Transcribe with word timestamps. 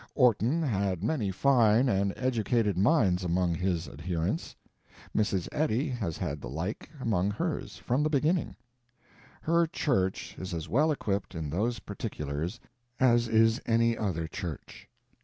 Orton 0.15 0.63
had 0.63 1.03
many 1.03 1.29
fine 1.29 1.87
and 1.87 2.11
educated 2.17 2.75
minds 2.75 3.23
among 3.23 3.53
his 3.53 3.87
adherents, 3.87 4.55
Mrs. 5.15 5.47
Eddy 5.51 5.89
has 5.89 6.17
had 6.17 6.41
the 6.41 6.49
like 6.49 6.89
among 6.99 7.29
hers 7.29 7.77
from 7.77 8.01
the 8.01 8.09
beginning. 8.09 8.55
Her 9.43 9.67
Church 9.67 10.35
is 10.39 10.55
as 10.55 10.67
well 10.67 10.91
equipped 10.91 11.35
in 11.35 11.51
those 11.51 11.77
particulars 11.77 12.59
as 12.99 13.27
is 13.27 13.61
any 13.67 13.95
other 13.95 14.27
Church. 14.27 14.89